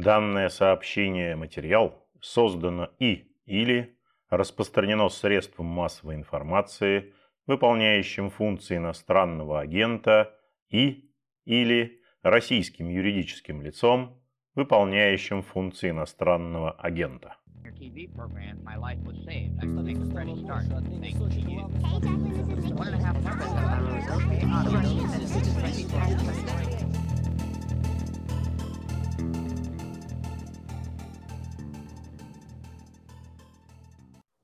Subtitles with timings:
[0.00, 3.98] Данное сообщение материал создано и или
[4.30, 7.12] распространено средством массовой информации,
[7.46, 10.34] выполняющим функции иностранного агента
[10.70, 11.12] и
[11.44, 14.22] или российским юридическим лицом,
[14.54, 17.36] выполняющим функции иностранного агента.
[17.78, 18.08] TV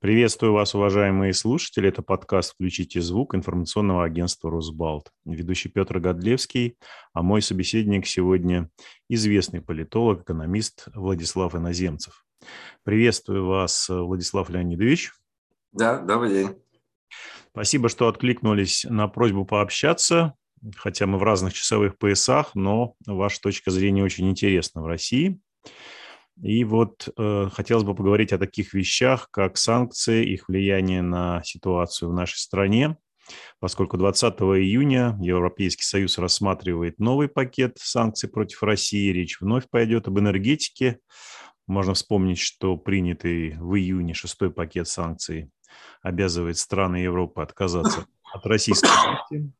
[0.06, 1.88] Приветствую вас, уважаемые слушатели.
[1.88, 5.10] Это подкаст «Включите звук» информационного агентства «Росбалт».
[5.24, 6.76] Ведущий Петр Годлевский,
[7.12, 8.70] а мой собеседник сегодня
[9.08, 12.24] известный политолог, экономист Владислав Иноземцев.
[12.84, 15.10] Приветствую вас, Владислав Леонидович.
[15.72, 16.56] Да, добрый день.
[17.50, 20.34] Спасибо, что откликнулись на просьбу пообщаться,
[20.76, 25.40] хотя мы в разных часовых поясах, но ваша точка зрения очень интересна в России.
[26.42, 32.10] И вот э, хотелось бы поговорить о таких вещах, как санкции, их влияние на ситуацию
[32.10, 32.98] в нашей стране,
[33.58, 39.12] поскольку 20 июня Европейский Союз рассматривает новый пакет санкций против России.
[39.12, 40.98] Речь вновь пойдет об энергетике.
[41.66, 45.50] Можно вспомнить, что принятый в июне шестой пакет санкций
[46.02, 49.52] обязывает страны Европы отказаться от российской нефти,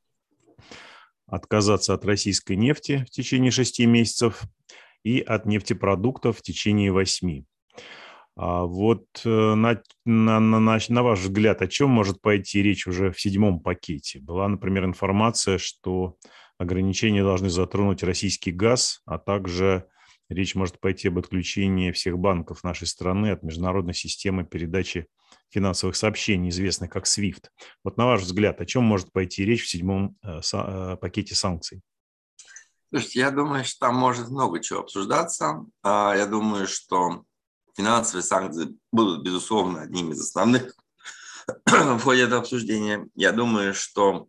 [1.26, 4.42] отказаться от российской нефти в течение шести месяцев
[5.06, 7.44] и от нефтепродуктов в течение восьми.
[8.34, 13.12] А вот э, на, на, на, на ваш взгляд, о чем может пойти речь уже
[13.12, 14.18] в седьмом пакете?
[14.18, 16.16] Была, например, информация, что
[16.58, 19.86] ограничения должны затронуть российский газ, а также
[20.28, 25.06] речь может пойти об отключении всех банков нашей страны от международной системы передачи
[25.50, 27.44] финансовых сообщений, известной как SWIFT.
[27.84, 31.80] Вот на ваш взгляд, о чем может пойти речь в седьмом э, э, пакете санкций?
[32.90, 35.64] Слушайте, я думаю, что там может много чего обсуждаться.
[35.82, 37.24] А, я думаю, что
[37.76, 40.74] финансовые санкции будут, безусловно, одним из основных
[41.66, 43.08] в ходе этого обсуждения.
[43.14, 44.28] Я думаю, что,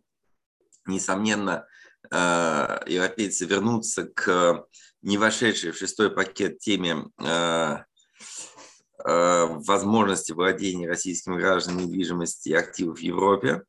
[0.86, 1.66] несомненно,
[2.10, 4.66] э, европейцы вернутся к
[5.02, 7.76] не вошедшей в шестой пакет теме э,
[9.04, 13.62] э, возможности владения российскими гражданами недвижимости и активов в Европе.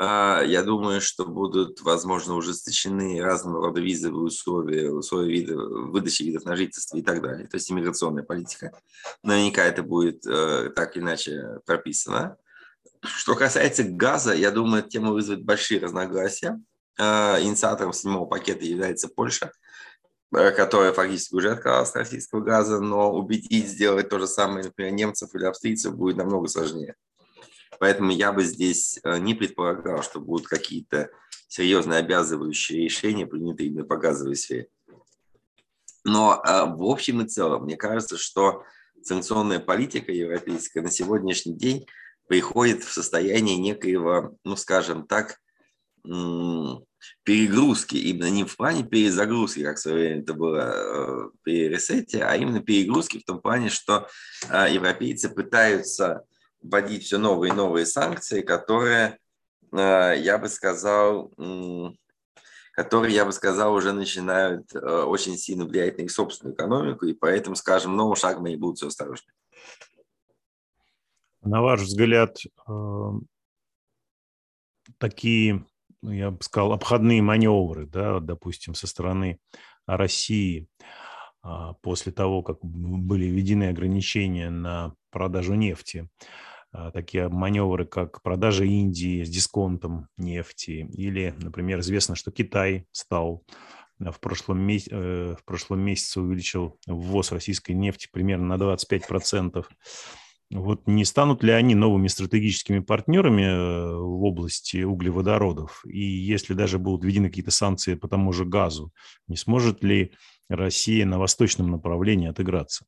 [0.00, 6.44] А, я думаю, что будут, возможно, ужесточены разного рода визовые условия, условия вида, выдачи видов
[6.44, 7.48] на жительство и так далее.
[7.48, 8.70] То есть иммиграционная политика.
[9.24, 12.36] Наверняка это будет э, так или иначе прописано.
[13.02, 16.60] Что касается газа, я думаю, эта тема вызовет большие разногласия.
[16.96, 19.50] Э, инициатором седьмого пакета является Польша,
[20.32, 24.92] э, которая фактически уже отказалась от российского газа, но убедить сделать то же самое, например,
[24.92, 26.94] немцев или австрийцев будет намного сложнее.
[27.78, 31.10] Поэтому я бы здесь э, не предполагал, что будут какие-то
[31.48, 34.68] серьезные обязывающие решения, принятые именно по газовой сфере.
[36.04, 38.64] Но э, в общем и целом, мне кажется, что
[39.02, 41.86] санкционная политика европейская на сегодняшний день
[42.26, 45.40] приходит в состояние некоего, ну скажем так,
[47.22, 52.24] перегрузки, именно не в плане перезагрузки, как в свое время это было э, при ресете,
[52.24, 54.08] а именно перегрузки в том плане, что
[54.50, 56.24] европейцы пытаются
[56.60, 59.18] вводить все новые и новые санкции, которые,
[59.72, 61.32] э, я бы сказал,
[62.72, 67.14] которые, я бы сказал, уже начинают э, очень сильно влиять на их собственную экономику, и
[67.14, 69.34] поэтому, скажем, новым шагом они будут все осторожнее.
[71.42, 72.36] На ваш взгляд,
[72.68, 73.10] э,
[74.98, 75.64] такие,
[76.02, 79.38] ну, я бы сказал, обходные маневры, да, допустим, со стороны
[79.86, 80.68] России
[81.42, 86.08] а, после того, как были введены ограничения на продажу нефти,
[86.92, 93.44] такие маневры, как продажа Индии с дисконтом нефти, или, например, известно, что Китай стал
[94.00, 99.64] э, в прошлом, месяце, э, в прошлом месяце увеличил ввоз российской нефти примерно на 25%.
[100.50, 105.84] Вот не станут ли они новыми стратегическими партнерами э, в области углеводородов?
[105.86, 108.92] И если даже будут введены какие-то санкции по тому же газу,
[109.26, 110.12] не сможет ли
[110.48, 112.86] Россия на восточном направлении отыграться?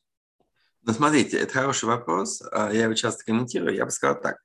[0.82, 2.42] Ну, смотрите, это хороший вопрос.
[2.52, 3.74] А, я его часто комментирую.
[3.74, 4.38] Я бы сказал так.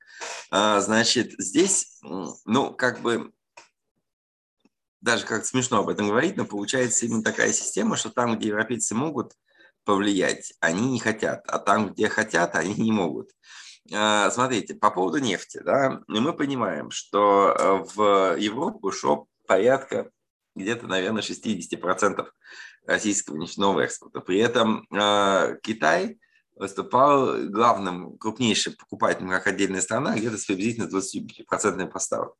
[0.50, 1.98] А, значит, здесь,
[2.44, 3.32] ну, как бы,
[5.00, 8.94] даже как смешно об этом говорить, но получается именно такая система, что там, где европейцы
[8.94, 9.32] могут
[9.84, 13.30] повлиять, они не хотят, а там, где хотят, они не могут.
[13.94, 20.10] А, смотрите, по поводу нефти, да, мы понимаем, что в Европу шло порядка
[20.54, 22.26] где-то, наверное, 60%
[22.84, 24.20] российского нефтяного экспорта.
[24.20, 24.86] При этом
[25.62, 26.18] Китай
[26.56, 32.34] выступал главным, крупнейшим покупателем как отдельная страна, где-то с приблизительно 20% поставок.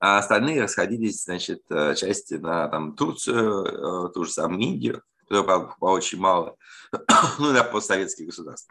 [0.00, 3.64] А остальные расходились, значит, э, части на там, Турцию,
[4.08, 6.56] э, ту же самую Индию, которое, правда, покупало очень мало,
[7.38, 8.68] ну, да, постсоветских государств.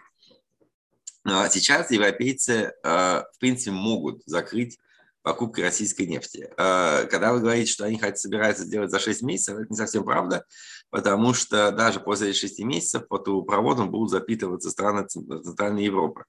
[1.24, 4.80] А сейчас европейцы, в принципе, могут закрыть
[5.28, 6.50] покупкой российской нефти.
[6.56, 10.46] Когда вы говорите, что они хотят, собираются сделать за 6 месяцев, это не совсем правда,
[10.90, 16.24] потому что даже после 6 месяцев по трубопроводам будут запитываться страны Центральной Европы.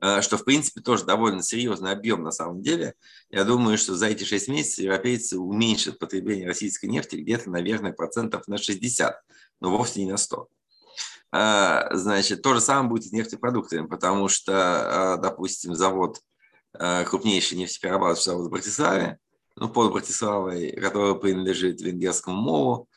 [0.00, 2.94] Э, что, в принципе, тоже довольно серьезный объем на самом деле.
[3.30, 8.46] Я думаю, что за эти 6 месяцев европейцы уменьшат потребление российской нефти где-то, наверное, процентов
[8.46, 9.20] на 60,
[9.60, 10.48] но вовсе не на 100.
[11.32, 16.20] Э, значит, то же самое будет с нефтепродуктами, потому что, э, допустим, завод,
[17.06, 19.18] крупнейший нефтеперерабатывающий завод в Братиславе,
[19.56, 22.88] ну, под Братиславой, который принадлежит венгерскому МОЛу,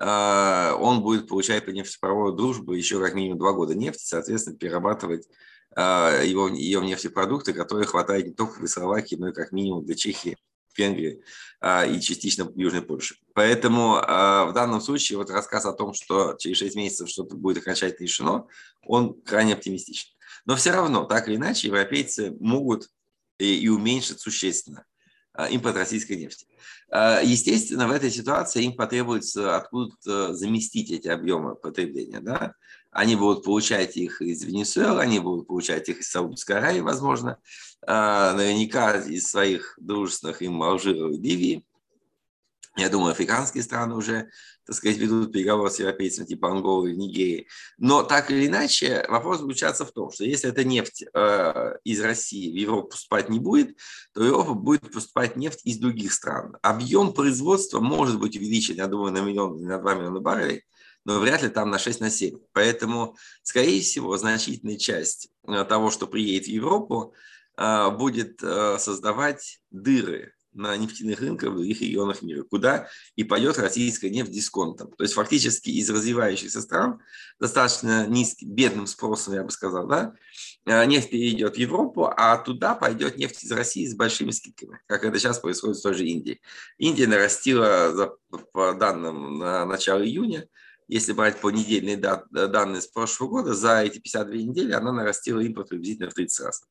[0.00, 5.28] он будет получать по нефтепроводу дружбы еще как минимум два года нефти, соответственно, перерабатывать
[5.74, 9.94] а, его, ее нефтепродукты, которые хватает не только для Словакии, но и как минимум для
[9.94, 10.36] Чехии,
[10.76, 11.22] Венгрии
[11.60, 13.16] и частично Южной Польши.
[13.34, 18.04] Поэтому в данном случае вот рассказ о том, что через 6 месяцев что-то будет окончательно
[18.04, 18.46] решено,
[18.86, 20.10] он крайне оптимистичен.
[20.46, 22.88] Но все равно, так или иначе, европейцы могут
[23.38, 24.84] и, и уменьшить существенно
[25.50, 26.46] импорт российской нефти.
[26.90, 32.18] Естественно, в этой ситуации им потребуется откуда-то заместить эти объемы потребления.
[32.18, 32.54] Да?
[32.90, 37.38] Они будут получать их из Венесуэлы, они будут получать их из Саудовской Аравии, возможно,
[37.86, 41.64] а, наверняка из своих дружественных им Алжира и Ливии.
[42.78, 44.30] Я думаю, африканские страны уже,
[44.64, 47.48] так сказать, ведут переговоры с европейцами типа Анголы и Нигерии.
[47.76, 52.52] Но так или иначе, вопрос заключается в том, что если эта нефть э, из России
[52.52, 53.76] в Европу поступать не будет,
[54.14, 56.56] то Европа будет поступать нефть из других стран.
[56.62, 60.62] Объем производства может быть увеличен, я думаю, на миллион, на два миллиона баррелей,
[61.04, 62.38] но вряд ли там на 6 на 7.
[62.52, 67.12] Поэтому, скорее всего, значительная часть э, того, что приедет в Европу,
[67.56, 73.58] э, будет э, создавать дыры на нефтяных рынках в других регионах мира, куда и пойдет
[73.58, 74.92] российская нефть дисконтом.
[74.92, 77.00] То есть фактически из развивающихся стран
[77.38, 80.14] достаточно низким, бедным спросом, я бы сказал, да,
[80.86, 85.18] нефть перейдет в Европу, а туда пойдет нефть из России с большими скидками, как это
[85.18, 86.40] сейчас происходит в той же Индии.
[86.78, 88.16] Индия нарастила,
[88.52, 90.48] по данным на начало июня,
[90.88, 95.68] если брать по недельные данные с прошлого года, за эти 52 недели она нарастила импорт
[95.68, 96.62] приблизительно в 30 раз.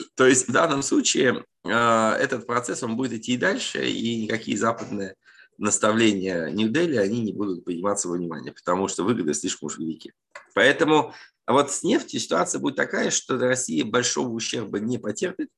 [0.14, 4.56] То есть в данном случае э, этот процесс он будет идти и дальше, и никакие
[4.56, 5.16] западные
[5.58, 10.12] наставления Нью-Дели, они не будут приниматься во внимание, потому что выгоды слишком уж велики.
[10.54, 11.14] Поэтому
[11.46, 15.50] вот с нефтью ситуация будет такая, что Россия большого ущерба не потерпит,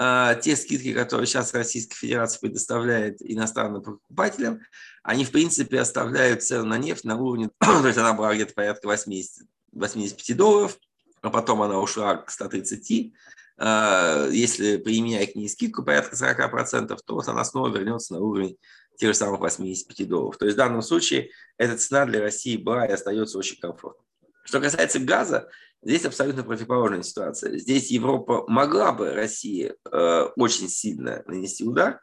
[0.00, 4.60] а, те скидки, которые сейчас Российская Федерация предоставляет иностранным покупателям,
[5.02, 8.86] они, в принципе, оставляют цену на нефть на уровне, то есть она была где-то порядка
[8.86, 10.78] 80, 85 долларов,
[11.20, 13.12] а потом она ушла к 130.
[13.58, 18.56] А, если применять к ней скидку порядка 40%, то она снова вернется на уровень
[18.96, 20.38] тех же самых 85 долларов.
[20.38, 24.04] То есть в данном случае эта цена для России была и остается очень комфортной.
[24.44, 25.48] Что касается газа,
[25.80, 27.56] Здесь абсолютно противоположная ситуация.
[27.56, 32.00] Здесь Европа могла бы России э, очень сильно нанести удар,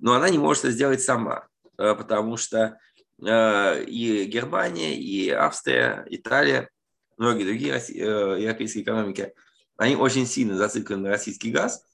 [0.00, 1.46] но она не может это сделать сама,
[1.78, 2.78] э, потому что
[3.24, 6.68] э, и Германия, и Австрия, Италия,
[7.16, 9.32] многие другие э, европейские экономики,
[9.76, 11.84] они очень сильно зациклены на российский газ.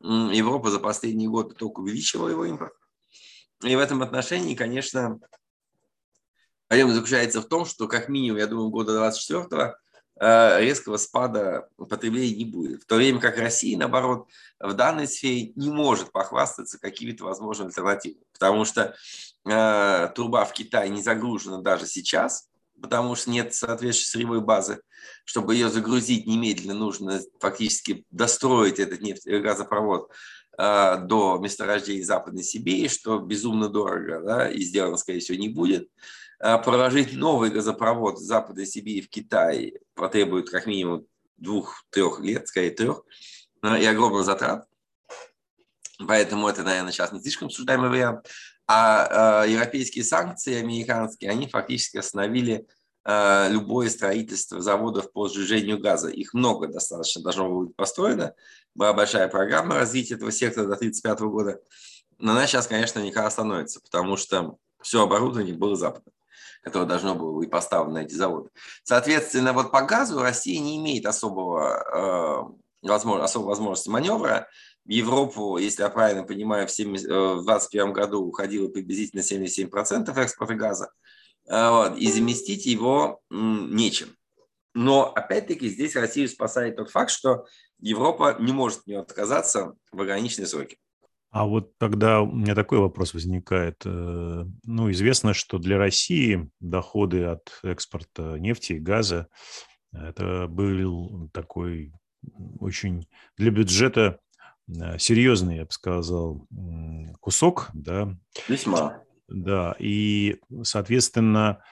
[0.00, 2.72] Европа за последние годы только увеличивала его импорт.
[3.62, 5.18] И в этом отношении, конечно,
[6.68, 9.74] проблема заключается в том, что как минимум, я думаю, года 24
[10.20, 12.82] Э, резкого спада потребления не будет.
[12.82, 14.26] В то время как Россия, наоборот,
[14.58, 18.96] в данной сфере не может похвастаться какими-то возможными альтернативами, потому что
[19.44, 22.48] э, труба в Китае не загружена даже сейчас,
[22.80, 24.80] потому что нет соответствующей сырьевой базы.
[25.24, 30.10] Чтобы ее загрузить немедленно, нужно фактически достроить этот нефть, э, газопровод
[30.58, 35.88] э, до месторождения Западной Сибири, что безумно дорого да, и сделано, скорее всего, не будет.
[36.40, 41.06] Э, проложить новый газопровод с Западной Сибири в Китай потребует как минимум
[41.36, 43.02] двух-трех лет, скорее трех,
[43.62, 44.66] и огромных затрат.
[46.06, 48.28] Поэтому это, наверное, сейчас не слишком обсуждаемый вариант.
[48.68, 52.66] А э, европейские санкции американские, они фактически остановили
[53.04, 56.08] э, любое строительство заводов по сжижению газа.
[56.10, 58.34] Их много достаточно должно быть построено.
[58.74, 61.60] Была большая программа развития этого сектора до 1935 года.
[62.18, 66.12] Но она сейчас, конечно, никогда остановится, потому что все оборудование было западным
[66.62, 68.50] которое должно было быть поставлено на эти заводы.
[68.82, 74.48] Соответственно, вот по газу Россия не имеет особого, э, возможно, особой возможности маневра.
[74.88, 80.90] В Европу, если я правильно понимаю, в 2021 э, году уходило приблизительно 77% экспорта газа,
[81.46, 84.08] э, вот, и заместить его нечем.
[84.72, 87.44] Но, опять-таки, здесь Россию спасает тот факт, что
[87.78, 90.78] Европа не может от нее отказаться в ограниченные сроки.
[91.30, 93.84] А вот тогда у меня такой вопрос возникает.
[93.84, 99.28] Э, ну, известно, что для России доходы от экспорта нефти и газа
[99.92, 101.92] это был такой
[102.58, 104.20] очень для бюджета
[104.98, 106.46] серьезный, я бы сказал,
[107.20, 108.16] кусок, да.
[108.48, 109.02] Весьма.
[109.28, 111.62] Да, и, соответственно,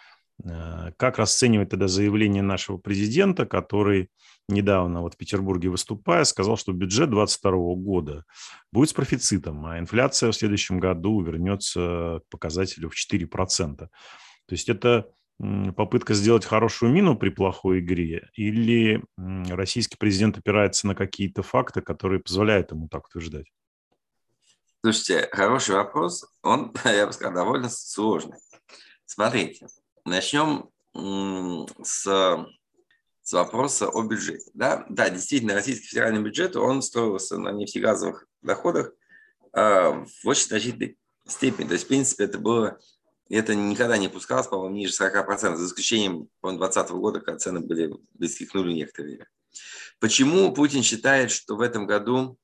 [0.44, 4.10] э, как расценивать тогда заявление нашего президента, который
[4.48, 8.24] недавно вот в Петербурге выступая, сказал, что бюджет 2022 года
[8.72, 13.76] будет с профицитом, а инфляция в следующем году вернется к показателю в 4%.
[13.76, 13.88] То
[14.50, 21.42] есть это попытка сделать хорошую мину при плохой игре, или российский президент опирается на какие-то
[21.42, 23.46] факты, которые позволяют ему так утверждать?
[24.82, 26.26] Слушайте, хороший вопрос.
[26.42, 28.38] Он, я бы сказал, довольно сложный.
[29.04, 29.66] Смотрите,
[30.04, 30.70] начнем
[31.82, 32.46] с
[33.26, 34.48] с вопроса о бюджете.
[34.54, 38.92] Да, да действительно, российский федеральный бюджет, он строился на нефтегазовых доходах
[39.52, 41.66] э, в очень значительной степени.
[41.66, 42.78] То есть, в принципе, это было,
[43.28, 47.92] это никогда не пускалось, по-моему, ниже 40%, за исключением, по-моему, 2020 года, когда цены были
[48.14, 49.26] близки к нулю некоторое.
[49.98, 52.38] Почему Путин считает, что в этом году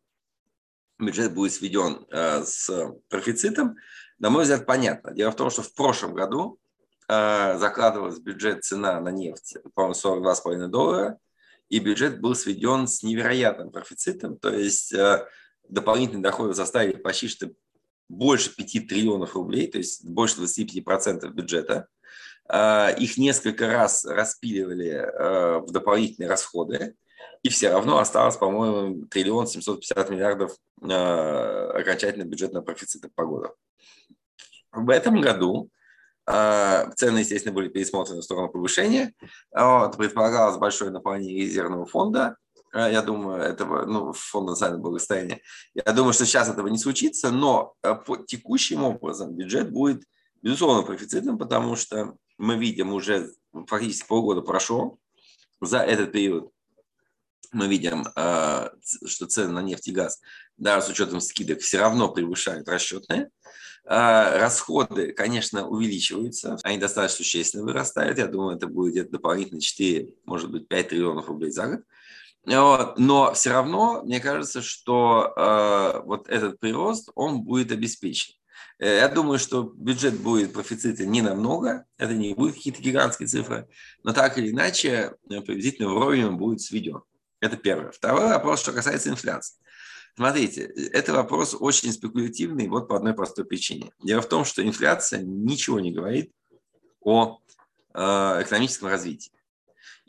[0.98, 2.70] бюджет будет сведен э, с
[3.08, 3.76] профицитом?
[4.18, 5.12] На мой взгляд, понятно.
[5.12, 6.60] Дело в том, что в прошлом году
[7.08, 11.18] Э, закладывалась бюджет цена на нефть, по-моему, 42,5 доллара,
[11.68, 15.26] и бюджет был сведен с невероятным профицитом, то есть э,
[15.68, 17.50] дополнительные доходы составили почти что
[18.12, 21.88] больше 5 триллионов рублей, то есть больше 25% бюджета.
[22.48, 26.94] Э, их несколько раз распиливали в дополнительные расходы,
[27.42, 33.54] и все равно осталось, по-моему, триллион 750 миллиардов окончательно бюджетного профицита по году.
[34.72, 35.70] В этом году
[36.24, 39.12] а, цены, естественно, были пересмотрены в сторону повышения.
[39.50, 42.36] Вот, предполагалось большое наполнение резервного фонда.
[42.72, 45.40] А, я думаю, этого, ну, фонда национального благосостояния.
[45.74, 50.04] Я думаю, что сейчас этого не случится, но а, по текущим образом бюджет будет,
[50.42, 53.30] безусловно, профицитным, потому что мы видим уже
[53.66, 54.98] фактически полгода прошло.
[55.60, 56.50] За этот период
[57.52, 58.06] мы видим,
[59.06, 60.20] что цены на нефть и газ,
[60.56, 63.30] даже с учетом скидок, все равно превышают расчетные.
[63.84, 68.18] А, расходы, конечно, увеличиваются, они достаточно существенно вырастают.
[68.18, 71.80] Я думаю, это будет где-то дополнительно 4, может быть, 5 триллионов рублей за год.
[72.44, 72.98] Вот.
[72.98, 78.34] Но все равно, мне кажется, что э, вот этот прирост, он будет обеспечен.
[78.78, 83.68] Э, я думаю, что бюджет будет профицита не намного, это не будет какие-то гигантские цифры,
[84.02, 87.02] но так или иначе э, приблизительно вровень он будет сведен.
[87.40, 87.92] Это первое.
[87.92, 89.56] Второй вопрос, что касается инфляции.
[90.16, 93.92] Смотрите, это вопрос очень спекулятивный вот по одной простой причине.
[94.02, 96.32] Дело в том, что инфляция ничего не говорит
[97.00, 97.38] о
[97.94, 97.98] э,
[98.42, 99.32] экономическом развитии.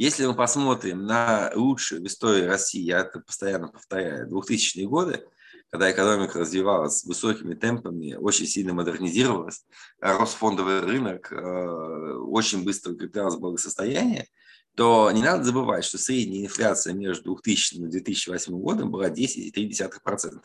[0.03, 5.25] Если мы посмотрим на лучшие в истории России, я это постоянно повторяю, 2000-е годы,
[5.69, 9.63] когда экономика развивалась высокими темпами, очень сильно модернизировалась,
[10.01, 14.27] рос фондовый рынок, э, очень быстро укреплялось благосостояние–
[14.75, 20.41] то не надо забывать, что средняя инфляция между 2000 и 2008 годом была 10,3%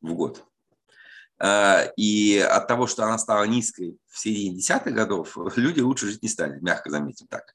[0.00, 0.42] в год.
[1.38, 6.22] А, и от того, что она стала низкой в середине десятых годов, люди лучше жить
[6.22, 7.54] не стали, мягко заметим так.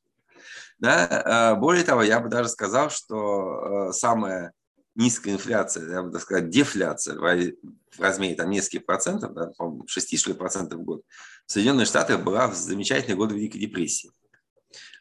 [0.80, 1.08] Да?
[1.08, 4.54] А, более того, я бы даже сказал, что а, самая
[4.96, 10.38] низкая инфляция, я бы так сказать, дефляция в размере там, нескольких процентов, да, по 6
[10.38, 11.02] процентов в год,
[11.46, 14.12] в Соединенных Штатах была в замечательные годы Великой депрессии.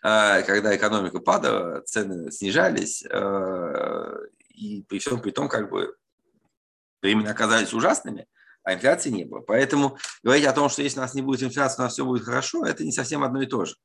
[0.03, 4.19] А, когда экономика падала, цены снижались, а,
[4.51, 5.95] и при всем при том, как бы
[7.03, 8.27] времена оказались ужасными,
[8.63, 9.41] а инфляции не было.
[9.41, 12.25] Поэтому говорить о том, что если у нас не будет инфляции, у нас все будет
[12.25, 13.77] хорошо, это не совсем одно и то же.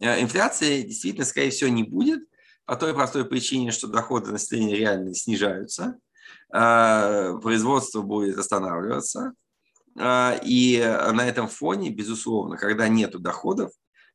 [0.00, 2.20] А, инфляции действительно, скорее всего, не будет
[2.64, 5.98] по той простой причине, что доходы населения реально снижаются,
[6.50, 9.34] производство будет останавливаться,
[9.96, 13.70] и на этом фоне, безусловно, когда нет доходов,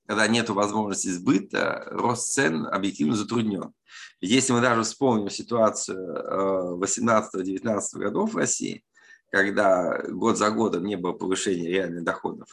[0.06, 3.74] когда нет возможности сбыта, рост цен объективно затруднен.
[4.20, 8.84] Если мы даже вспомним ситуацию 18-19 э, годов в России,
[9.30, 12.50] когда год за годом не было повышения реальных доходов,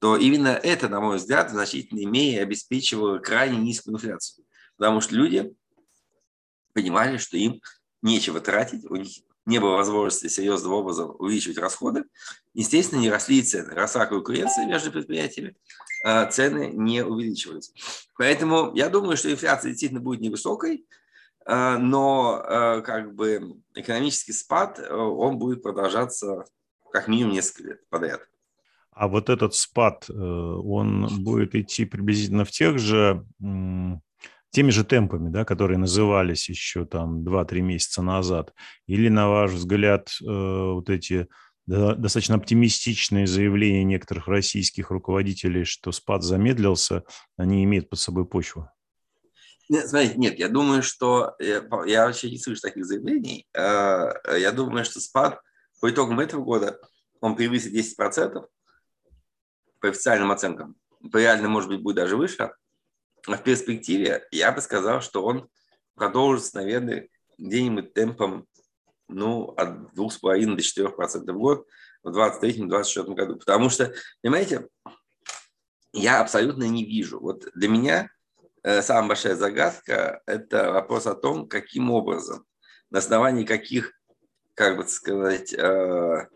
[0.00, 4.46] то именно это, на мой взгляд, в значительной мере обеспечивало крайне низкую инфляцию.
[4.76, 5.54] Потому что люди
[6.72, 7.60] понимали, что им
[8.00, 9.12] нечего тратить, у них
[9.44, 12.04] не было возможности серьезным образом увеличивать расходы,
[12.54, 13.74] естественно, не росли цены.
[13.74, 15.54] Росла конкуренция между предприятиями,
[16.02, 17.72] а цены не увеличивались.
[18.16, 20.86] Поэтому я думаю, что инфляция действительно будет невысокой,
[21.44, 26.44] а, но а, как бы экономический спад, он будет продолжаться
[26.90, 28.29] как минимум несколько лет подряд.
[29.00, 33.24] А вот этот спад, э, он будет идти приблизительно в тех же
[34.50, 38.52] теми же темпами, да, которые назывались еще там 2-3 месяца назад?
[38.86, 41.28] Или, на ваш взгляд, э, вот эти
[41.66, 47.04] достаточно оптимистичные заявления некоторых российских руководителей, что спад замедлился,
[47.38, 48.68] они имеют под собой почву?
[49.70, 53.46] Нет, смотрите, нет, я думаю, что я, я вообще не слышу таких заявлений.
[53.54, 55.40] Э, я думаю, что спад
[55.80, 56.78] по итогам этого года
[57.22, 58.44] он превысит 10%
[59.80, 60.76] по официальным оценкам.
[61.10, 62.52] По реальным, может быть, будет даже выше.
[63.26, 65.48] А в перспективе я бы сказал, что он
[65.94, 67.08] продолжится, наверное,
[67.38, 68.46] где-нибудь темпом
[69.08, 71.66] ну, от 2,5 до 4% в год
[72.02, 73.36] в 2023-2024 году.
[73.36, 74.68] Потому что, понимаете,
[75.92, 77.18] я абсолютно не вижу.
[77.18, 78.10] Вот для меня
[78.62, 82.44] Э, самая большая загадка– это вопрос о том, каким образом,
[82.90, 83.92] на основании каких,
[84.54, 86.28] как бы сказать, э,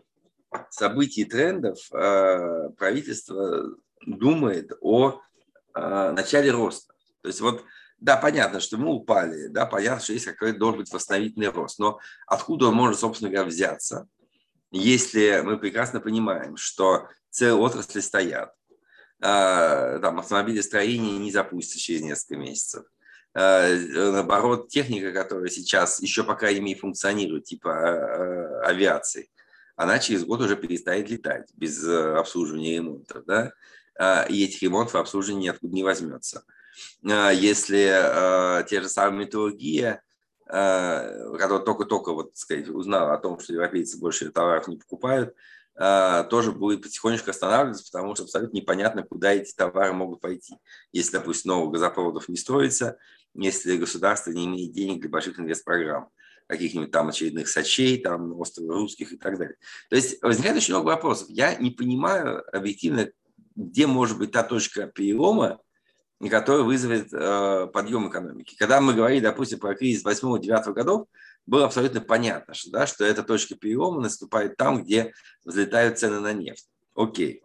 [0.69, 5.21] событий и трендов э, правительство думает о
[5.73, 6.93] начале роста.
[7.21, 7.65] То есть вот,
[7.99, 11.99] да, понятно, что мы упали, да, понятно, что есть какой-то должен быть восстановительный рост, но
[12.27, 14.07] откуда он может, собственно говоря, взяться,
[14.71, 18.53] если мы прекрасно понимаем, что целые отрасли стоят,
[19.21, 22.85] а, там, автомобилестроение не запустится через несколько месяцев.
[23.33, 29.29] Наоборот, техника, которая сейчас еще, по крайней функционирует, типа авиации,
[29.75, 33.25] она через год уже перестает летать без э, обслуживания и ремонтов.
[33.25, 33.53] Да?
[34.29, 36.43] И этих ремонтов обслуживания ниоткуда не возьмется.
[37.01, 40.03] Если те же самые металлургия,
[40.45, 45.33] которая только-только вот, сказать, узнала о том, что европейцы больше товаров не покупают,
[45.77, 50.55] а, тоже будет потихонечку останавливаться, потому что абсолютно непонятно, куда эти товары могут пойти.
[50.93, 52.97] Если, допустим, новых газопроводов не строится,
[53.33, 56.09] если государство не имеет денег для больших инвестпрограмм,
[56.47, 59.55] каких-нибудь там очередных сочей, там, острова русских и так далее.
[59.89, 61.27] То есть возникает очень много вопросов.
[61.29, 63.09] Я не понимаю объективно,
[63.55, 65.59] где может быть та точка перелома,
[66.29, 68.55] которая вызовет э, подъем экономики.
[68.57, 71.07] Когда мы говорили, допустим, про кризис 8-9 годов,
[71.45, 76.33] было абсолютно понятно, что, да, что эта точка перелома наступает там, где взлетают цены на
[76.33, 76.67] нефть.
[76.95, 77.43] Окей.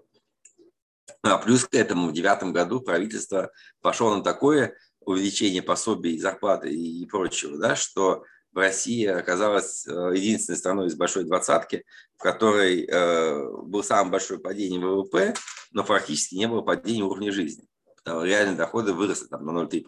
[1.23, 3.51] А плюс к этому в девятом году правительство
[3.83, 10.57] пошло на такое увеличение пособий, зарплаты и прочего, да, что в России оказалась э, единственной
[10.57, 11.85] страной из большой двадцатки,
[12.17, 15.35] в которой э, был самое большое падение ВВП,
[15.73, 17.69] но практически не было падения уровня жизни.
[18.05, 19.85] Реальные доходы выросли там, на 0,3%.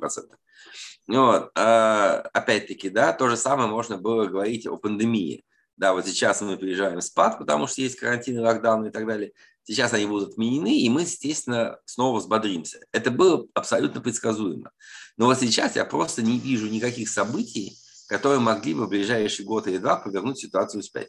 [1.08, 1.50] Вот.
[1.56, 5.44] А, опять-таки, да, то же самое можно было говорить о пандемии.
[5.76, 9.32] Да, вот сейчас мы переезжаем в спад, потому что есть карантин, локдаун и так далее.
[9.64, 12.80] Сейчас они будут отменены, и мы, естественно, снова взбодримся.
[12.92, 14.70] Это было абсолютно предсказуемо.
[15.16, 17.76] Но вот сейчас я просто не вижу никаких событий,
[18.12, 21.08] которые могли бы в ближайший год или два повернуть ситуацию вспять.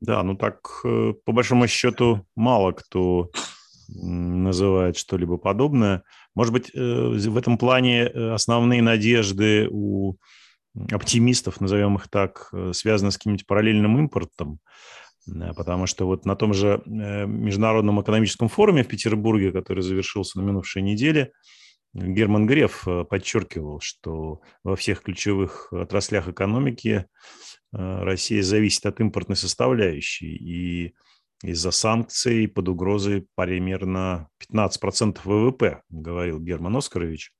[0.00, 3.30] Да, ну так, э, по большому счету, мало кто
[3.88, 6.02] называет что-либо подобное.
[6.34, 10.16] Может быть, э, в этом плане э, основные надежды у
[10.92, 14.58] оптимистов, назовем их так, связаны с каким-нибудь параллельным импортом,
[15.56, 20.82] потому что вот на том же Международном экономическом форуме в Петербурге, который завершился на минувшей
[20.82, 21.32] неделе,
[21.98, 27.06] Герман Греф подчеркивал, что во всех ключевых отраслях экономики
[27.72, 30.94] Россия зависит от импортной составляющей, и
[31.42, 37.32] из-за санкций под угрозой примерно 15% ВВП, говорил Герман Оскарович.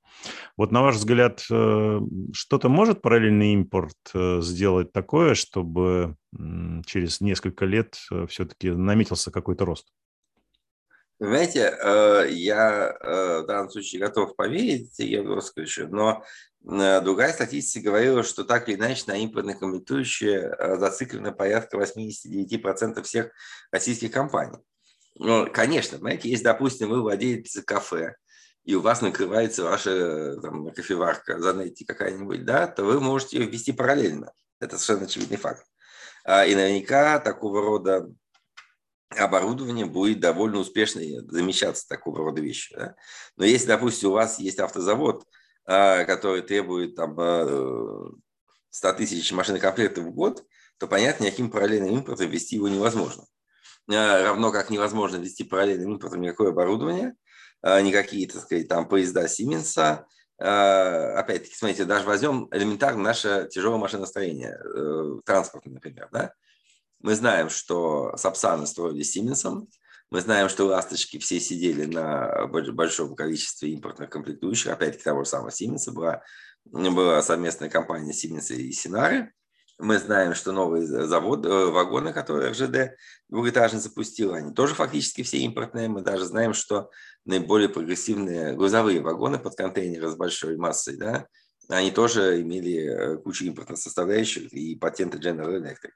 [0.55, 1.99] Вот на ваш взгляд, э,
[2.33, 6.15] что-то может параллельный импорт э, сделать такое, чтобы
[6.85, 9.87] через несколько лет э, все-таки наметился какой-то рост?
[11.19, 11.75] Знаете,
[12.29, 16.23] я в данном случае готов поверить Евгению Оскаровичу, но
[16.69, 23.01] Э, другая статистика говорила, что так или иначе на импортные комплектующие э, зациклено порядка 89%
[23.03, 23.31] всех
[23.71, 24.57] российских компаний.
[25.15, 28.15] Ну, конечно, знаете, если, допустим, вы владеете кафе,
[28.65, 33.71] и у вас накрывается ваша там, кофеварка, знаете, какая-нибудь, да, то вы можете ее ввести
[33.71, 34.33] параллельно.
[34.59, 35.65] Это совершенно очевидный факт.
[36.25, 38.09] А, и наверняка такого рода
[39.09, 42.75] оборудование будет довольно успешно замещаться такого рода вещи.
[42.75, 42.95] Да?
[43.35, 45.25] Но если, допустим, у вас есть автозавод,
[45.65, 47.13] а, который требует там
[48.69, 50.43] 100 тысяч машинокомплектов в год,
[50.77, 53.25] то, понятно, никаким параллельным импортом ввести его невозможно.
[53.89, 57.15] А, равно как невозможно ввести параллельным импортом никакое оборудование,
[57.61, 60.03] а, никакие, так сказать, там поезда Siemens.
[60.39, 66.31] Опять-таки, смотрите, даже возьмем элементарно наше тяжелое машиностроение, э, транспорт, например, да?
[66.99, 69.67] Мы знаем, что Сапсаны строили Сименсом,
[70.09, 74.71] мы знаем, что ласточки все сидели на большом количестве импортных комплектующих.
[74.71, 76.23] Опять-таки того же самого Siemens была,
[76.65, 79.33] была совместная компания Siemens и Синары.
[79.79, 82.97] Мы знаем, что новые заводы, э, вагоны, которые РЖД
[83.29, 85.87] двухэтажно запустил, они тоже фактически все импортные.
[85.87, 86.89] Мы даже знаем, что
[87.25, 91.27] наиболее прогрессивные грузовые вагоны под контейнеры с большой массой, да,
[91.69, 95.91] они тоже имели э, кучу импортных составляющих и патенты General Electric.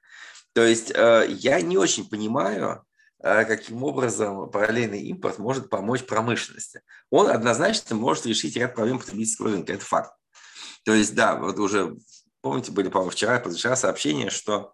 [0.53, 2.85] То есть э, я не очень понимаю,
[3.23, 6.81] а, каким образом параллельный импорт может помочь промышленности.
[7.11, 10.11] Он однозначно может решить ряд проблем потребительского рынка, это факт.
[10.83, 11.95] То есть, да, вот уже,
[12.41, 14.73] помните, были, по-моему, вчера, позавчера сообщения, что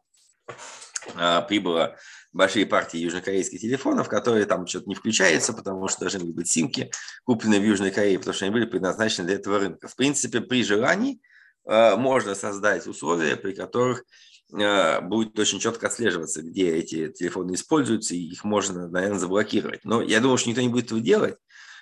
[1.15, 1.97] э, прибыло
[2.31, 6.89] большие партии южнокорейских телефонов, которые там что-то не включаются, потому что должны быть симки,
[7.25, 9.89] купленные в Южной Корее, потому что они были предназначены для этого рынка.
[9.89, 11.19] В принципе, при желании
[11.65, 18.15] э, можно создать условия, при которых Э, будет очень четко отслеживаться, где эти телефоны используются,
[18.15, 19.83] и их можно, наверное, заблокировать.
[19.83, 21.35] Но я думаю, что никто не будет этого делать,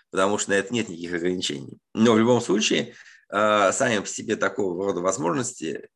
[0.10, 1.78] потому что на это нет никаких ограничений.
[1.93, 2.95] Но в любом случае,
[3.30, 5.89] э, сами по себе такого рода возможности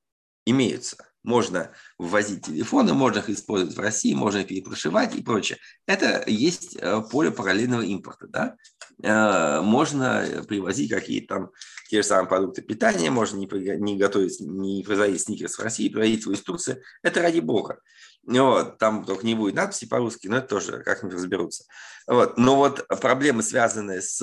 [0.46, 5.60] имеются можно ввозить телефоны, можно их использовать в России, можно перепрошивать и прочее.
[5.86, 8.28] Это есть э, поле параллельного импорта.
[8.28, 8.56] Да?
[9.04, 11.52] Э, можно привозить какие-то там
[11.90, 16.34] те же самые продукты питания, можно не, готовить, не производить сникерс в России, производить его
[16.34, 16.82] из Турции.
[17.04, 17.80] Это ради бога.
[18.26, 21.64] Вот, там только не будет надписи по-русски, но это тоже как-нибудь разберутся.
[22.08, 22.38] Вот.
[22.38, 24.22] Но вот проблемы, связанные с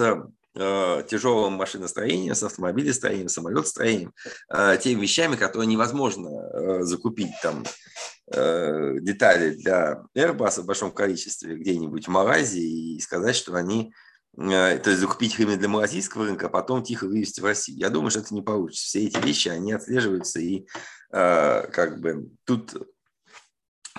[0.57, 4.13] тяжелым машиностроением, с автомобилестроением, самолетостроением,
[4.49, 7.65] э, теми вещами, которые невозможно э, закупить там
[8.33, 13.93] э, детали для Airbus в большом количестве где-нибудь в Малайзии и сказать, что они
[14.39, 17.79] э, то есть закупить их именно для малазийского рынка, а потом тихо вывести в Россию.
[17.79, 18.87] Я думаю, что это не получится.
[18.87, 20.67] Все эти вещи, они отслеживаются, и
[21.13, 22.75] э, как бы тут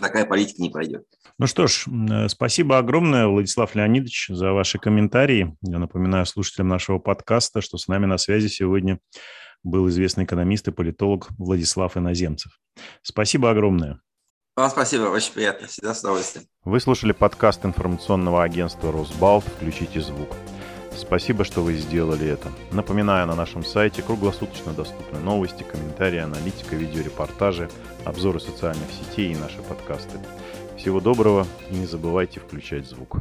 [0.02, 1.04] такая политика не пройдет.
[1.38, 5.56] Ну что ж, э, спасибо огромное, Владислав Леонидович, за ваши комментарии.
[5.62, 9.00] Я напоминаю слушателям нашего подкаста, что с нами на связи сегодня
[9.64, 12.60] был известный экономист и политолог Владислав Иноземцев.
[13.02, 14.00] Спасибо огромное.
[14.56, 16.48] Вам спасибо, очень приятно, всегда с удовольствием.
[16.64, 19.46] Вы слушали подкаст информационного агентства «Росбалт».
[19.46, 20.30] Включите звук.
[20.98, 22.52] Спасибо, что вы сделали это.
[22.72, 27.70] Напоминаю, на нашем сайте круглосуточно доступны новости, комментарии, аналитика, видеорепортажи,
[28.04, 30.18] обзоры социальных сетей и наши подкасты.
[30.76, 33.18] Всего доброго и не забывайте включать звук.